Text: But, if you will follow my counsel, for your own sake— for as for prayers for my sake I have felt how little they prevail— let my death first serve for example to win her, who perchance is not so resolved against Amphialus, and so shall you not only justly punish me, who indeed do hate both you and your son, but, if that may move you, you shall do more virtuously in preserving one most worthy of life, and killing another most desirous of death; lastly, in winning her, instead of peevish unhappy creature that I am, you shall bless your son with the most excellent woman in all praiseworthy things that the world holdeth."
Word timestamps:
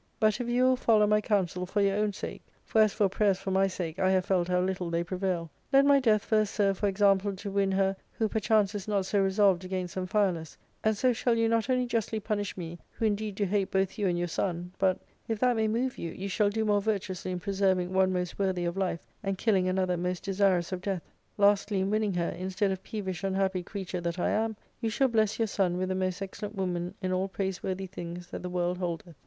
But, 0.19 0.41
if 0.41 0.47
you 0.47 0.63
will 0.63 0.75
follow 0.77 1.05
my 1.05 1.21
counsel, 1.21 1.67
for 1.67 1.79
your 1.79 1.95
own 1.97 2.11
sake— 2.11 2.41
for 2.65 2.81
as 2.81 2.91
for 2.91 3.07
prayers 3.07 3.37
for 3.37 3.51
my 3.51 3.67
sake 3.67 3.99
I 3.99 4.09
have 4.09 4.25
felt 4.25 4.47
how 4.47 4.59
little 4.59 4.89
they 4.89 5.03
prevail— 5.03 5.51
let 5.71 5.85
my 5.85 5.99
death 5.99 6.23
first 6.25 6.55
serve 6.55 6.79
for 6.79 6.87
example 6.87 7.35
to 7.35 7.51
win 7.51 7.71
her, 7.73 7.95
who 8.13 8.27
perchance 8.27 8.73
is 8.73 8.87
not 8.87 9.05
so 9.05 9.21
resolved 9.21 9.63
against 9.63 9.95
Amphialus, 9.95 10.57
and 10.83 10.97
so 10.97 11.13
shall 11.13 11.35
you 11.37 11.47
not 11.47 11.69
only 11.69 11.85
justly 11.85 12.19
punish 12.19 12.57
me, 12.57 12.79
who 12.93 13.05
indeed 13.05 13.35
do 13.35 13.43
hate 13.45 13.69
both 13.69 13.99
you 13.99 14.07
and 14.07 14.17
your 14.17 14.27
son, 14.27 14.71
but, 14.79 14.97
if 15.27 15.39
that 15.39 15.55
may 15.55 15.67
move 15.67 15.99
you, 15.99 16.09
you 16.13 16.27
shall 16.27 16.49
do 16.49 16.65
more 16.65 16.81
virtuously 16.81 17.29
in 17.29 17.39
preserving 17.39 17.93
one 17.93 18.11
most 18.11 18.39
worthy 18.39 18.65
of 18.65 18.75
life, 18.77 19.05
and 19.21 19.37
killing 19.37 19.69
another 19.69 19.97
most 19.97 20.23
desirous 20.23 20.71
of 20.71 20.81
death; 20.81 21.03
lastly, 21.37 21.79
in 21.79 21.91
winning 21.91 22.15
her, 22.15 22.29
instead 22.29 22.71
of 22.71 22.81
peevish 22.81 23.23
unhappy 23.23 23.61
creature 23.61 24.01
that 24.01 24.17
I 24.17 24.29
am, 24.31 24.55
you 24.79 24.89
shall 24.89 25.09
bless 25.09 25.37
your 25.37 25.45
son 25.47 25.77
with 25.77 25.89
the 25.89 25.93
most 25.93 26.23
excellent 26.23 26.55
woman 26.55 26.95
in 27.03 27.11
all 27.13 27.27
praiseworthy 27.27 27.85
things 27.85 28.25
that 28.31 28.41
the 28.41 28.49
world 28.49 28.79
holdeth." 28.79 29.13